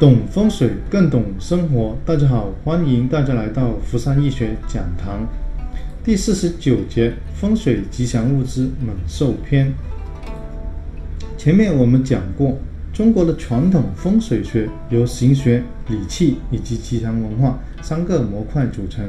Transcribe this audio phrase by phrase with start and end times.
[0.00, 5.28] 懂风水更懂生活，大家好，欢迎大家来到福山易学讲堂
[6.02, 9.70] 第四十九节风水吉祥物之猛兽篇。
[11.36, 12.56] 前面我们讲过，
[12.94, 19.04] 中国的传统风水学由形学、理气以及吉祥文化三个模块组成，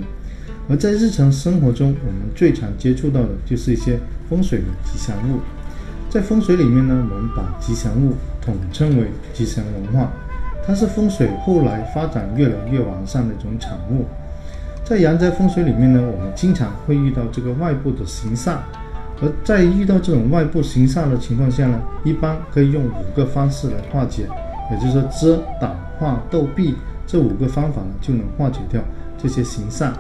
[0.68, 3.98] 而在日常生活中，我们最常接触到的就是一些
[4.30, 5.40] 风水的吉祥物。
[6.10, 10.12] 在风水里面呢，我们把吉祥物统称为吉祥文化。
[10.66, 14.06] 它是风水后来发展越来越完善的一种产物。
[14.84, 18.58] 在阳宅风水里面呢，我们经常会遇到这个外部的形煞，
[19.22, 24.28] 而在遇到这种外部形煞的情况下呢，一般可以用五个方式来化解，
[24.72, 26.76] 也就是说遮、挡、化、斗、避
[27.08, 28.82] 这五个方法呢，就能化解掉
[29.18, 29.92] 这些形煞。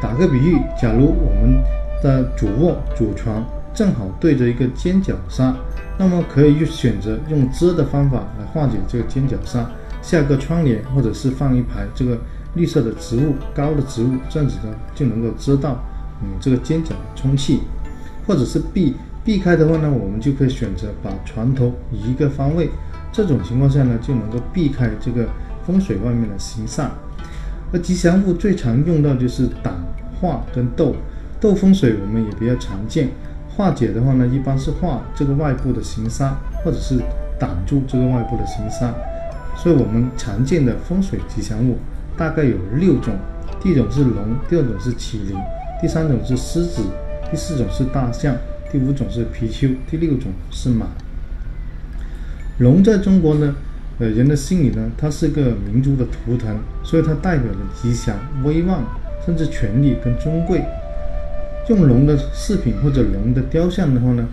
[0.00, 1.60] 打个比喻，假如我们
[2.02, 5.52] 的主卧、主床正好对着一个尖角煞。
[5.98, 9.64] 那么可以选择用遮的方法来化解这个尖角煞，
[10.02, 12.18] 下个窗帘或者是放一排这个
[12.54, 15.82] 绿色的植物、高的植物，这样子呢就能够遮到
[16.22, 17.60] 嗯这个尖角的冲气，
[18.26, 22.68] 或者是避避开的话呢，我们就可以选择把床头移一个方位，
[23.10, 25.26] 这种情况下呢就能够避开这个
[25.66, 26.88] 风水外面的形煞。
[27.72, 29.74] 而吉祥物最常用到就是挡、
[30.20, 30.94] 化跟斗，
[31.40, 33.08] 斗风水我们也比较常见。
[33.56, 37.00] 化解的话呢，一般是化这个外部的形煞，或者是
[37.38, 38.92] 挡住这个外部的形煞。
[39.56, 41.78] 所以，我们常见的风水吉祥物
[42.16, 43.14] 大概有六种：
[43.58, 45.34] 第一种是龙，第二种是麒麟，
[45.80, 46.82] 第三种是狮子，
[47.30, 48.36] 第四种是大象，
[48.70, 50.86] 第五种是貔貅，第六种是马。
[52.58, 53.54] 龙在中国呢，
[53.98, 58.84] 呃，人的心里呢，它是个民族的图腾，所以它代表着吉祥、威望，
[59.24, 60.62] 甚至权力跟尊贵。
[61.68, 64.24] 用龙的饰品或者龙的雕像的话呢，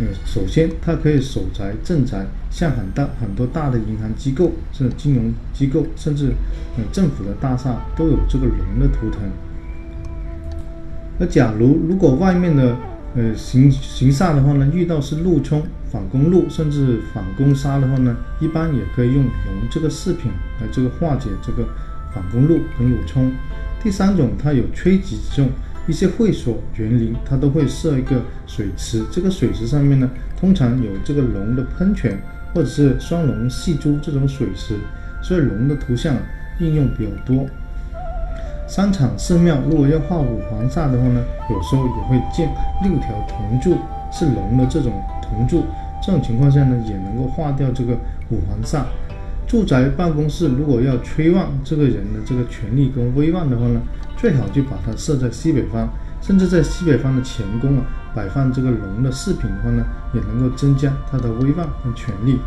[0.00, 6.32] 呃，首先它可以守财镇宅，像很大很多大的银行机构、这金融机构，甚至
[6.76, 9.20] 呃政府的大厦都有这个龙的图腾。
[11.20, 12.74] 而假如如果外面的
[13.14, 15.62] 呃行行煞的话呢，遇到是禄冲、
[15.92, 21.68] 反攻禄，甚至反攻杀的话呢，一般也可以用龙这个饰品来这个化解这个
[22.12, 23.30] 反攻禄跟禄冲。
[23.80, 25.48] 第三种，它有催吉之用。
[25.86, 30.08] 一些会所园林，它都会设一个水池，这个水池上面呢，
[30.38, 32.16] 通常有这个龙的喷泉，
[32.54, 34.76] 或者是双龙戏珠这种水池，
[35.22, 36.14] 所以龙的图像
[36.60, 37.46] 应用比较多。
[38.68, 41.20] 商场、寺庙如果要画五黄煞的话呢，
[41.50, 42.48] 有时候也会建
[42.84, 43.76] 六条铜柱，
[44.12, 44.92] 是龙的这种
[45.22, 45.64] 铜柱，
[46.00, 47.94] 这种情况下呢，也能够化掉这个
[48.30, 48.84] 五黄煞。
[49.50, 53.80] 住宅办公室如果要催旺这个人的这个权力跟威望的话呢，
[54.16, 55.88] 最好就把它设在西北方，
[56.22, 57.82] 甚至在西北方的前宫啊
[58.14, 59.84] 摆放这个龙的饰品的话呢，
[60.14, 62.38] 也能够增加他的威望跟权力。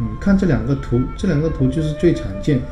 [0.00, 2.62] 嗯，看这两个图，这两个图就是最常见。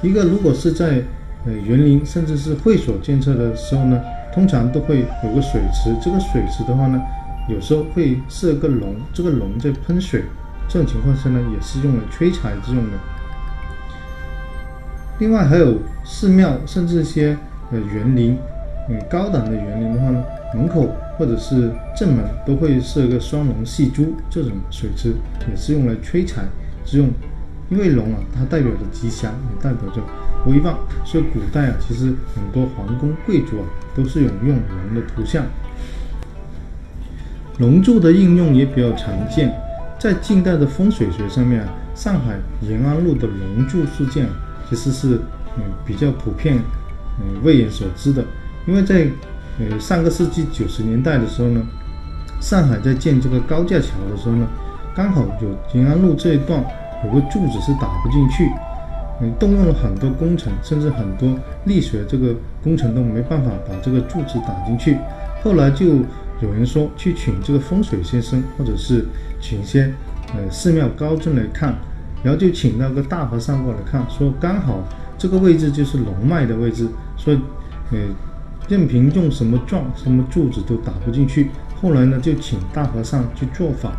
[0.00, 1.02] 一个如果是在
[1.46, 4.00] 呃园林甚至是会所建设的时候呢，
[4.32, 7.02] 通常都会有个水池，这个水池的话呢，
[7.48, 10.22] 有时候会设个龙，这个龙在喷水。
[10.72, 12.92] 这种情况下呢，也是用来催财之用的。
[15.18, 17.36] 另外还有寺庙，甚至一些
[17.72, 18.38] 呃园林，
[18.88, 20.22] 嗯，高档的园林的话呢，
[20.54, 20.88] 门口
[21.18, 25.12] 或者是正门都会设个双龙戏珠这种水池，
[25.50, 26.42] 也是用来催财
[26.84, 27.10] 之用。
[27.68, 30.00] 因为龙啊，它代表着吉祥，也代表着
[30.46, 33.66] 威望，所以古代啊，其实很多皇宫贵族啊，
[33.96, 35.44] 都是有用龙的图像。
[37.58, 39.52] 龙柱的应用也比较常见。
[40.00, 41.62] 在近代的风水学上面，
[41.94, 44.26] 上海延安路的龙柱事件，
[44.66, 45.20] 其实是
[45.58, 46.56] 嗯比较普遍，
[47.20, 48.24] 嗯为人所知的。
[48.66, 49.06] 因为在
[49.58, 51.60] 呃上个世纪九十年代的时候呢，
[52.40, 54.46] 上海在建这个高架桥的时候呢，
[54.94, 56.64] 刚好有延安路这一段
[57.04, 58.48] 有个柱子是打不进去，
[59.20, 62.34] 嗯动用了很多工程，甚至很多力学这个
[62.64, 64.96] 工程都没办法把这个柱子打进去，
[65.44, 65.96] 后来就。
[66.42, 69.04] 有人说去请这个风水先生，或者是
[69.40, 69.92] 请些
[70.34, 71.74] 呃寺庙高僧来看，
[72.22, 74.84] 然后就请那个大和尚过来看，说刚好
[75.16, 77.38] 这个位置就是龙脉的位置，所以
[77.90, 77.98] 呃
[78.68, 81.50] 任凭用什么撞什么柱子都打不进去。
[81.80, 83.92] 后来呢就请大和尚去做法，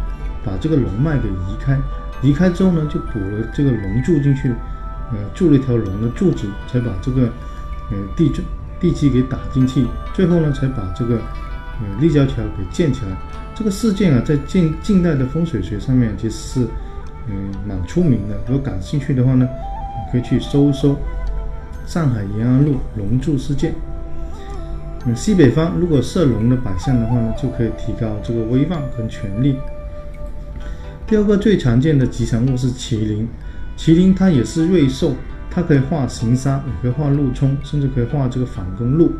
[0.45, 1.77] 把这个龙脉给移开，
[2.21, 4.49] 移开之后呢就补了这个龙柱进去，
[5.11, 7.23] 呃铸了一条龙的柱子，才把这个
[7.89, 8.41] 呃地基
[8.79, 11.19] 地基给打进去，最后呢才把这个。
[11.81, 13.17] 呃立交桥给建起来，
[13.61, 16.67] 这个事件啊，在近近代的风水学上面其实是
[17.27, 18.35] 嗯蛮出名的。
[18.47, 19.47] 如果感兴趣的话呢，
[20.11, 20.97] 可以去搜一搜
[21.85, 23.75] 上海延安路龙柱事件。
[25.05, 29.55] 嗯，西北方如果设龙的摆像的话呢，就可以提高这个威望跟权力。
[31.05, 33.27] 第二个最常见的吉祥物是麒麟，
[33.77, 35.13] 麒麟它也是瑞兽，
[35.51, 39.11] 它可以化形沙，也可以化禄冲，甚至可以化这个反攻路。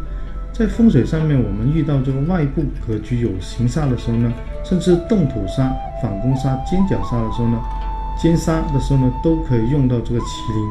[0.54, 4.32] 在风水上面，我们遇到这个外部格局有形煞的时候呢，
[4.64, 5.72] 甚至动土煞、
[6.02, 7.60] 反攻煞、尖角煞的时候呢，
[8.22, 10.70] 尖杀的时候呢，都可以用到这个麒麟。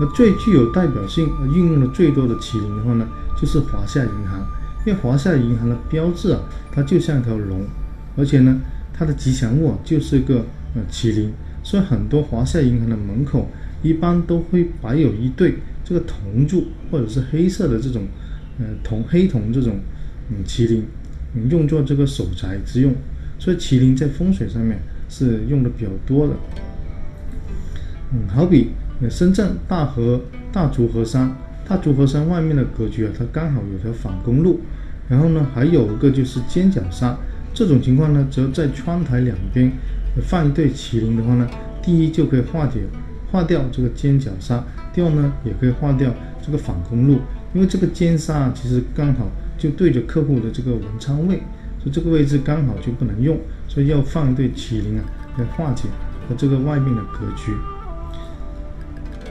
[0.00, 3.06] 而最具有代表性、运用的最多的麒麟的话呢，
[3.40, 4.44] 就是华夏银行。
[4.84, 6.40] 因为华夏银行的标志啊，
[6.72, 7.64] 它就像一条龙，
[8.18, 8.60] 而且呢，
[8.92, 10.44] 它的吉祥物啊就是个
[10.74, 11.32] 呃麒麟，
[11.62, 13.48] 所以很多华夏银行的门口
[13.82, 18.02] 一般都会摆有一对这个铜柱或者是黑色的这种。
[18.58, 19.78] 呃，铜黑铜这种，
[20.30, 20.84] 嗯，麒麟，
[21.50, 22.94] 用作这个守宅之用，
[23.38, 24.78] 所以麒麟在风水上面
[25.08, 26.34] 是用的比较多的。
[28.12, 28.70] 嗯，好比
[29.10, 30.20] 深圳大河
[30.52, 31.34] 大竹河山，
[31.68, 34.60] 大竹河山外面的格局啊，它刚好有条反公路，
[35.08, 37.16] 然后呢，还有一个就是尖角杀，
[37.52, 39.72] 这种情况呢，只要在窗台两边
[40.22, 41.48] 放一对麒麟的话呢，
[41.82, 42.80] 第一就可以化解
[43.32, 47.18] 化掉这个尖角杀，第二呢，也可以化掉这个反公路。
[47.54, 51.36] 因为这个尖沙其实刚好就对着客户的这个文昌位，
[51.78, 55.04] 所以这个位置刚好就不能用，所以要放一对麒麟啊
[55.38, 55.88] 来化解
[56.28, 57.52] 和这个外面的格局。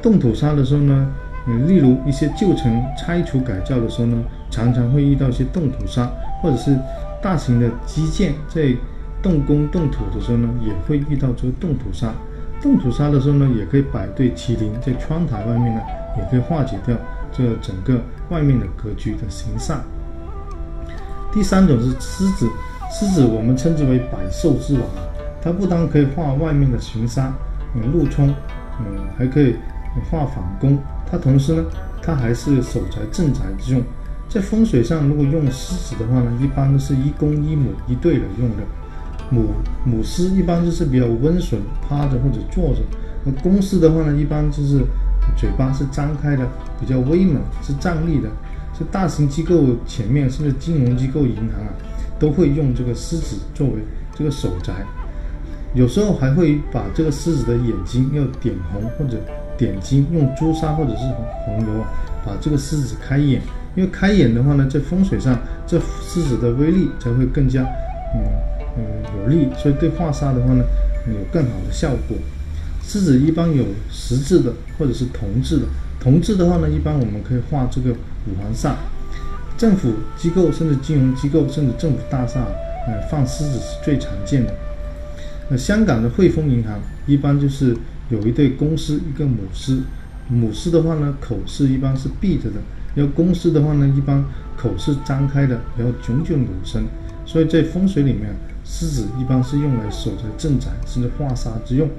[0.02, 1.08] 动土沙的时候呢，
[1.48, 4.18] 嗯，例如一些旧城拆除改造的时候呢，
[4.50, 6.10] 常常会遇到一些动土沙，
[6.42, 6.78] 或者是
[7.22, 8.74] 大型的基建在
[9.22, 12.14] 动工动土的时候呢，也会遇到这个动土沙。
[12.62, 15.82] 动土沙的时候呢，也可以摆对麒麟在窗台外面呢，
[16.18, 16.96] 也可以化解掉。
[17.36, 18.00] 这整个
[18.30, 19.78] 外面的格局的形煞。
[21.34, 22.48] 第三种是狮子，
[22.92, 24.84] 狮子我们称之为百兽之王，
[25.42, 27.32] 它不单可以化外面的形煞，
[27.74, 28.30] 嗯，路冲，
[28.80, 28.86] 嗯，
[29.18, 29.56] 还可以
[30.12, 30.78] 化反攻。
[31.10, 31.64] 它同时呢，
[32.04, 33.82] 它还是守宅镇宅之用。
[34.30, 38.64] 在风水上，如果用狮子的话呢，一般都是一公一母一对来用的。
[39.32, 39.48] 母
[39.84, 42.82] 母狮一般就是比较温顺，趴着或者坐着；
[43.24, 44.86] 那公狮的话呢，一般就是。
[45.38, 46.48] 嘴巴是张开的，
[46.80, 48.30] 比较威猛，是站立的。
[48.76, 51.70] 是大型机构前面，甚至金融机构、银行啊，
[52.18, 53.74] 都会用这个狮子作为
[54.16, 54.74] 这个守宅。
[55.76, 59.20] 有时候还会把这个狮子的眼睛要点红或者
[59.56, 61.04] 点睛，用朱砂或者是
[61.46, 61.88] 红油啊，
[62.26, 63.40] 把这个狮子开眼。
[63.76, 67.62] 因为开眼的话呢，在风水上，这狮子的威力才会更加
[68.16, 68.22] 嗯
[68.78, 68.84] 嗯
[69.22, 70.64] 有力，所以对化煞的话呢，
[71.08, 72.18] 有更好的效果。
[72.86, 75.66] 狮子一般有石质的或者是铜字的，
[76.00, 78.76] 铜字的话呢，一般我们可以画这个五环煞。
[79.58, 82.46] 政府机构甚至金融机构甚至政府大厦，
[82.88, 84.54] 呃，放狮子是最常见的。
[85.50, 87.76] 那香港的汇丰银行一般就是
[88.10, 89.78] 有一对公狮，一个母狮。
[90.30, 92.58] 母狮的话呢，口是一般是闭着的；
[92.96, 94.24] 要公狮的话呢，一般
[94.58, 96.84] 口是张开的，然后炯炯有神。
[97.26, 98.34] 所以在风水里面，
[98.66, 101.90] 狮子一般是用来守着镇宅甚至化煞之用。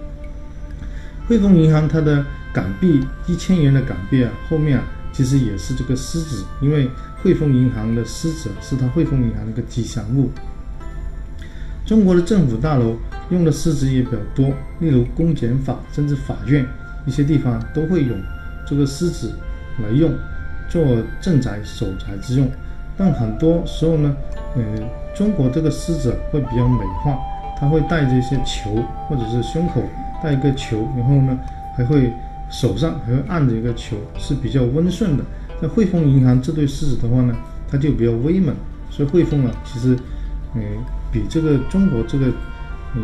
[1.26, 6.90] 汇丰银行它的港币一千元的港币啊，后面啊其实也是这个狮子，因为
[7.22, 10.30] 汇丰银行的狮子是它汇丰银行的一个吉祥物。
[11.86, 12.96] 中国的政府大楼
[13.30, 16.66] 用的狮子也比较多，例如公检法甚至法院
[17.06, 18.18] 一些地方都会用
[18.66, 19.32] 这个狮子
[19.82, 20.12] 来用
[20.68, 20.82] 做
[21.20, 22.50] 镇宅守宅之用。
[22.96, 24.16] 但很多时候呢，
[24.56, 24.62] 呃，
[25.14, 27.18] 中国这个狮子会比较美化，
[27.58, 29.82] 它会带着一些球或者是胸口。
[30.24, 31.38] 带一个球，然后呢，
[31.76, 32.10] 还会
[32.48, 35.24] 手上还会按着一个球，是比较温顺的。
[35.60, 37.36] 那汇丰银行这对狮子的话呢，
[37.70, 38.54] 它就比较威猛，
[38.90, 39.94] 所以汇丰啊，其实，
[40.54, 40.62] 嗯，
[41.12, 42.28] 比这个中国这个，
[42.96, 43.02] 嗯，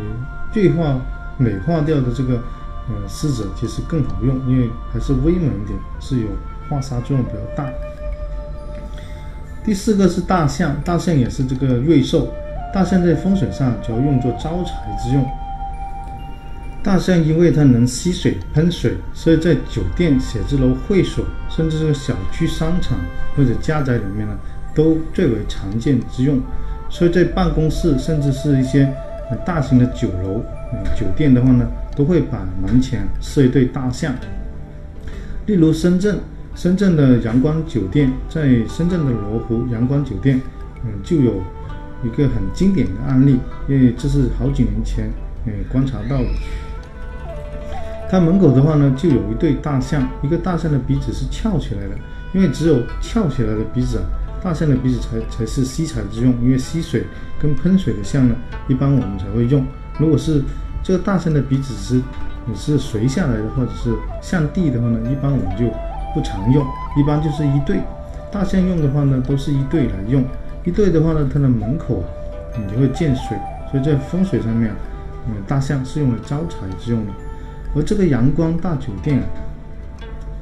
[0.54, 0.98] 锐化
[1.36, 2.42] 美化掉的这个，
[2.88, 6.28] 嗯，狮子其实更好用，因为还是威猛一点，是有
[6.70, 7.70] 化杀作用比较大。
[9.62, 12.32] 第四个是大象，大象也是这个瑞兽，
[12.72, 15.22] 大象在风水上主要用作招财之用。
[16.82, 22.98] 大象因为它能吸水喷水，所以在酒店、写字楼、会所，甚至是小区、商场
[23.36, 24.34] 或者家宅里面呢，
[24.74, 26.40] 都最为常见之用。
[26.88, 28.90] 所以在办公室，甚至是一些
[29.44, 34.14] 大型的酒楼、嗯酒店的话呢，都会把门前设一对大象。
[35.46, 36.18] 例如深圳，
[36.54, 40.40] 深圳的阳光酒店，在深圳的罗湖阳光酒店，
[40.84, 41.42] 嗯，就有
[42.02, 45.10] 一个很经典的案例，因为这是好几年前
[45.44, 46.28] 嗯观察到的。
[48.10, 51.94] 它门口的话呢，就有一对大象，一个大象的鼻子是翘起来的，
[52.32, 54.02] 因为只有翘起来的鼻子啊，
[54.42, 57.04] 大象的鼻子才才是吸财之用，因为吸水
[57.40, 58.34] 跟喷水的象呢，
[58.66, 59.64] 一般我们才会用。
[59.96, 60.42] 如果是
[60.82, 62.02] 这个大象的鼻子是
[62.46, 65.66] 你是垂下来的，或者是向地的话呢，一般我们就
[66.12, 66.66] 不常用，
[66.98, 67.78] 一般就是一对。
[68.32, 70.24] 大象用的话呢，都是一对来用，
[70.64, 72.04] 一对的话呢，它的门口啊，
[72.58, 73.38] 你就会见水，
[73.70, 74.74] 所以在风水上面，
[75.28, 77.12] 嗯，大象是用来招财之用的。
[77.74, 79.26] 而这个阳光大酒店啊，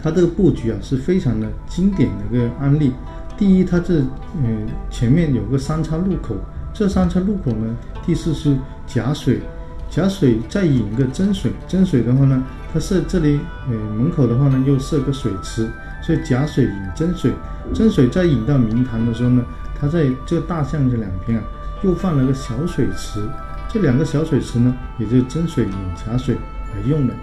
[0.02, 2.92] 它这个布局啊是非常的经典的一个案例。
[3.36, 4.00] 第一，它这
[4.42, 6.34] 嗯前面有个三叉路口，
[6.72, 8.56] 这三叉路口呢，第四是
[8.86, 9.40] 假水，
[9.88, 12.42] 假水再引个真水，真水的话呢，
[12.72, 15.68] 它设这里呃门口的话呢又设个水池，
[16.02, 17.30] 所以假水引真水，
[17.72, 19.44] 真水再引到明堂的时候呢，
[19.78, 21.44] 它在这大象这两边啊
[21.82, 23.22] 又放了个小水池，
[23.68, 26.36] 这两个小水池呢，也就是真水引假水
[26.74, 27.14] 来用的，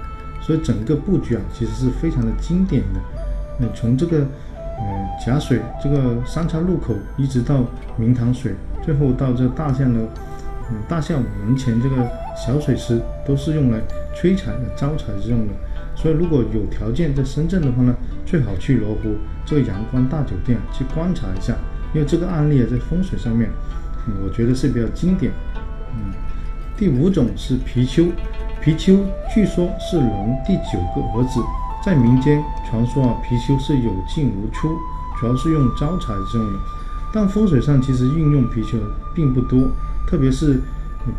[0.42, 3.00] 所以整个布局啊其实是非常的经典的，
[3.60, 4.25] 呃从这个。
[4.78, 4.84] 呃，
[5.25, 7.64] 假水这个三岔路口一直到
[7.96, 10.02] 明堂水，最后到这大象的
[10.70, 11.96] 嗯大象门前这个
[12.36, 13.80] 小水池，都是用来
[14.14, 15.54] 催财的招财之用的。
[15.96, 21.56] 所以如果有条件在深圳的话呢，最好去罗湖这个阳光大酒店去观察一下，
[21.94, 23.50] 因为这个案例啊在风水上面，
[24.08, 25.32] 嗯，我觉得是比较经典。
[25.94, 26.12] 嗯，
[26.75, 28.10] 第五种是貔貅，
[28.66, 28.98] 貔貅
[29.32, 31.40] 据说是龙第九个儿子。
[31.84, 34.76] 在民间传说啊，貔貅是有进无出，
[35.20, 36.60] 主要是用招财之用的。
[37.14, 38.80] 但风水上其实运用貔貅
[39.14, 39.70] 并不多，
[40.08, 40.60] 特别是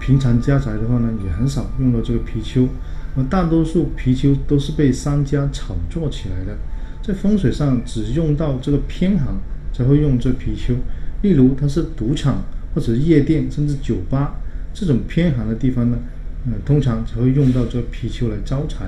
[0.01, 2.67] 平常家宅的话呢，也很少用到这个貔貅。
[3.17, 6.59] 而大多数貔貅都是被商家炒作起来的，
[7.01, 9.39] 在风水上只用到这个偏行
[9.73, 10.75] 才会用这貔貅。
[11.23, 12.43] 例如它是赌场
[12.75, 14.35] 或者夜店甚至酒吧
[14.75, 15.97] 这种偏行的地方呢，
[16.47, 18.87] 呃，通常才会用到这貔貅来招财。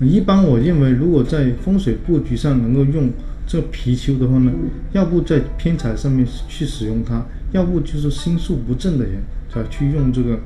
[0.00, 3.10] 一般我认为，如果在风水布局上能够用
[3.46, 4.50] 这貔貅的话呢，
[4.92, 10.38] 要不在偏财上面去使用它，要不就是心术不正的人才去用这个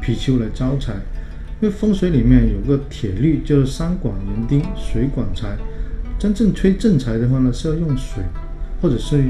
[0.00, 0.92] 貔貅来招财。
[1.60, 5.56] 因为风水里面有个铁律，就是山管人丁，水管财。
[6.18, 8.22] 真正催正财的话呢，是要用水，
[8.80, 9.24] 或者是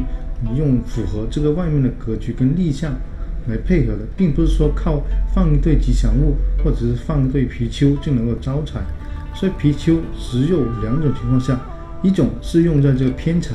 [0.55, 2.95] 用符合这个外面的格局跟立项
[3.46, 5.02] 来配合的，并不是说靠
[5.34, 8.80] 放一对吉祥物或者是放一对貔貅就能够招财。
[9.34, 11.58] 所以貔貅只有两种情况下，
[12.02, 13.54] 一种是用在这个偏财，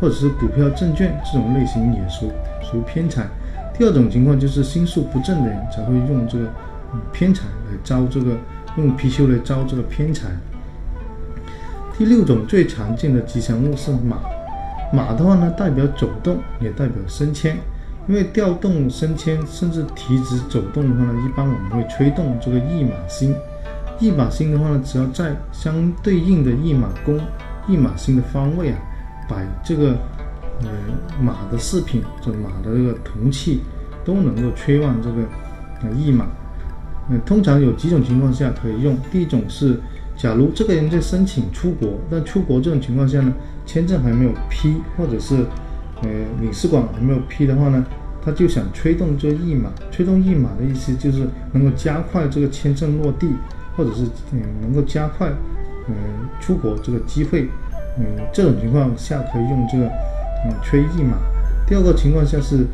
[0.00, 2.30] 或者是股票、证券这种类型也属
[2.62, 3.24] 属于偏财；
[3.76, 6.48] 第二种情况就是心术不正的人才会用这个
[7.12, 8.36] 偏财来招这个
[8.76, 10.28] 用貔貅来招这个偏财。
[11.98, 14.20] 第六种最常见的吉祥物是马，
[14.92, 17.56] 马的话呢代表走动，也代表升迁，
[18.10, 23.32] 因为调动、升迁甚至提职走动的话呢，一般我们会催动这个驿马星。
[24.00, 27.20] 驿马星的话呢，只要在相对应的驿马宫、
[27.68, 28.78] 驿马星的方位啊，
[29.28, 29.90] 摆这个
[30.62, 30.68] 呃
[31.22, 33.60] 马的饰品，这马的这个铜器，
[34.04, 35.22] 都能够催旺这个
[35.84, 36.26] 呃驿马。
[37.10, 38.98] 呃，通常有几种情况下可以用。
[39.12, 39.78] 第一种是，
[40.16, 43.32] 假如这个人在申请出国，但出国这种情况下呢，
[43.64, 45.36] 签证还没有批，或者是
[46.02, 46.08] 呃
[46.40, 47.84] 领事馆还没有批的话呢，
[48.24, 49.70] 他就想催动这个驿马。
[49.90, 53.28] 催动一码的意思就是能够加快这个签证落地。
[53.76, 55.30] 或者是嗯能够加快
[55.88, 55.94] 嗯
[56.38, 57.48] 出国这个机会，
[57.96, 59.86] 嗯这种情况下可以用这个
[60.44, 61.16] 嗯催一码。
[61.66, 62.66] 第二个情况下是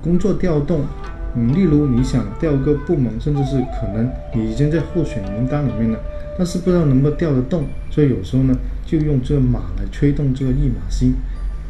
[0.00, 0.82] 工作调动，
[1.34, 5.98] 嗯例如你想调个部门，甚至是可能你已经在候选名单里面了，
[6.38, 8.54] 但是不知道能不能调得动，所以有时候呢
[8.86, 11.14] 就用这个码来催动这个一码星，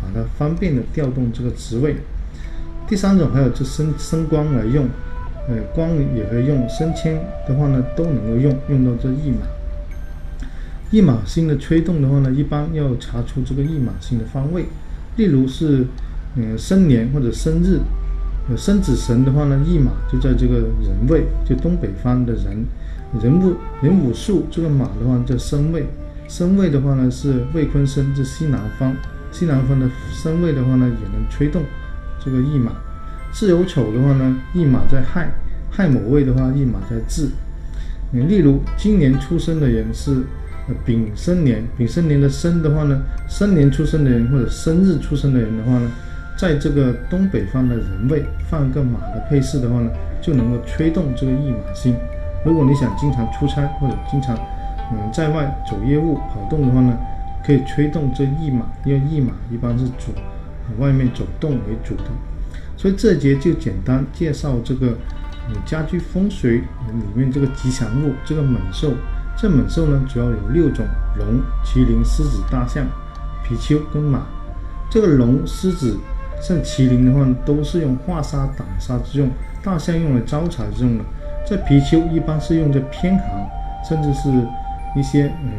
[0.03, 1.97] 把它方便的调动这个职位。
[2.89, 4.87] 第三种还有就升升光来用。
[5.49, 9.45] 呃，光也可以用，升迁的话呢，都能够用，用到这驿马。
[10.93, 14.67] 驿马星的催动的话呢，一般要查出这个驿马星的方位。
[15.17, 15.85] 例如是，
[16.37, 17.81] 嗯，生年或者生日，
[18.49, 22.65] 呃生子神的话呢，驿马就在这个人位，就东北方的人，
[23.21, 25.87] 人物人武术这个马的话叫生位，
[26.29, 28.95] 生位的话呢是未坤生，这西南方，
[29.33, 31.63] 西南方的生位的话呢，也能催动
[32.25, 32.73] 这个驿马。
[33.33, 35.27] 巳酉丑的话呢，驿马在亥；
[35.71, 37.31] 亥卯未的话，驿马在巳。
[38.11, 40.23] 你例如今年出生的人是
[40.85, 45.91] 丙申年，丙申年的申的话呢，申年出生的人或者生日出生的人的话呢，
[46.39, 51.97] 在这个东北方的人位放一个马的配饰的话呢，就能够催动这个驿马星。
[52.45, 54.37] 如果你想经常出差或者经常
[54.93, 56.95] 嗯在外走业务跑动的话呢，
[57.47, 60.13] 可以催动这驿马，因为驿马一般是主
[60.79, 62.05] 外面走动为主的。
[62.77, 64.97] 所以这节就简单介绍这个，
[65.49, 68.93] 嗯，家居风水里面这个吉祥物，这个猛兽。
[69.37, 70.85] 这猛兽呢，主要有六种：
[71.17, 72.85] 龙、麒麟、狮子、大象、
[73.47, 74.27] 貔貅跟马。
[74.91, 75.97] 这个龙、狮子、
[76.41, 79.29] 像麒麟的话，都是用化煞挡煞之用；
[79.63, 81.05] 大象用来招财之用的。
[81.47, 83.27] 这貔貅一般是用在偏行，
[83.89, 84.29] 甚至是
[84.95, 85.51] 一些嗯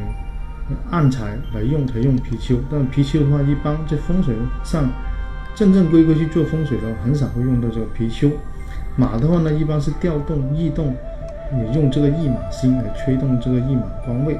[0.91, 2.58] 暗财来用才用貔貅。
[2.70, 4.89] 但貔貅的话，一般在风水上。
[5.55, 8.32] 正正规规去做风水的话，很少会用到这个貔貅。
[8.96, 10.96] 马的话呢，一般是调动、异动，
[11.51, 14.36] 也用这个驿马星来催动这个驿马官位。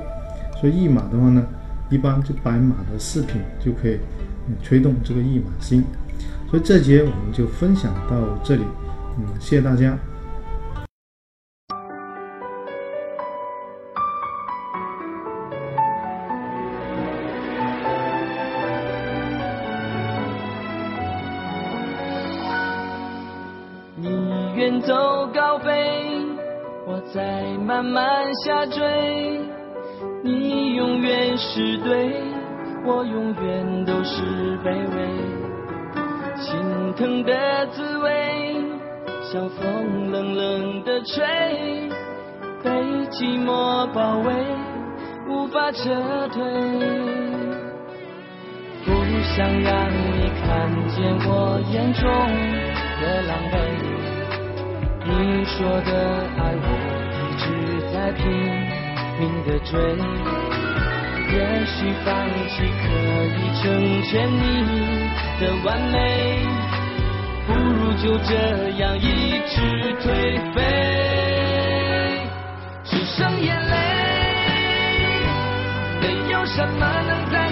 [0.60, 1.46] 所以驿马的话呢，
[1.92, 4.00] 一般就白马的饰品就可以
[4.48, 5.84] 嗯催动这个驿马星。
[6.50, 8.64] 所以这节我们就分享到这里，
[9.20, 9.96] 嗯，谢谢大家。
[24.74, 25.72] 远走高飞，
[26.88, 28.04] 我在慢慢
[28.44, 29.40] 下坠。
[30.24, 32.16] 你永远是对，
[32.84, 35.06] 我永远都是卑微。
[36.42, 36.60] 心
[36.96, 38.56] 疼的滋味，
[39.32, 41.24] 像风冷冷的吹，
[42.64, 42.72] 被
[43.12, 44.34] 寂寞包围，
[45.30, 45.84] 无法撤
[46.30, 46.44] 退。
[48.86, 52.10] 不想让你看见我眼中
[53.00, 53.93] 的狼狈。
[55.22, 55.90] 你说的
[56.38, 56.68] 爱我
[57.20, 57.44] 一直
[57.94, 58.22] 在拼
[59.20, 59.72] 命的追。
[61.34, 62.08] 也许放
[62.48, 62.86] 弃可
[63.26, 63.64] 以成
[64.04, 64.38] 全你
[65.40, 65.96] 的完美，
[67.48, 68.32] 不如就这
[68.78, 69.56] 样一直
[70.02, 70.06] 颓
[70.54, 70.58] 废，
[72.84, 73.76] 只剩眼泪，
[76.02, 77.43] 没有什么能再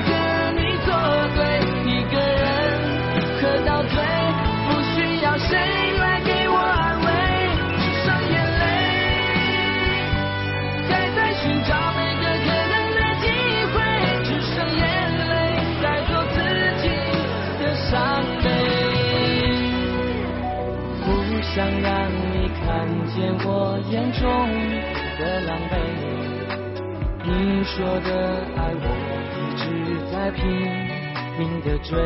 [27.74, 28.10] 说的
[28.58, 28.86] 爱我
[29.38, 29.64] 一直
[30.12, 30.44] 在拼
[31.40, 31.98] 命的追，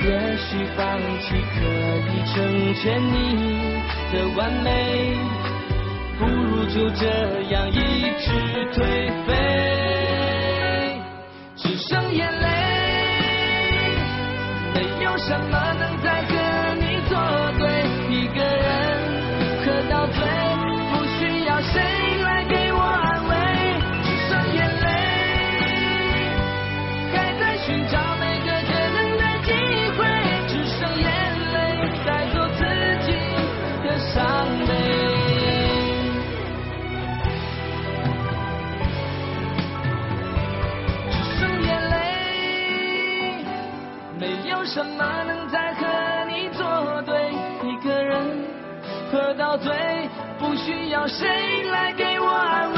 [0.00, 0.80] 也许放
[1.20, 1.60] 弃可
[2.08, 2.34] 以成
[2.74, 3.12] 全你
[4.10, 4.66] 的完美，
[6.18, 7.04] 不如就这
[7.50, 7.74] 样一
[8.18, 8.32] 直
[8.72, 8.80] 颓
[9.26, 9.30] 废，
[44.44, 45.86] 有什么能再和
[46.28, 47.32] 你作对？
[47.62, 48.44] 一个人
[49.10, 49.72] 喝到醉，
[50.38, 52.73] 不需要谁来给我安慰。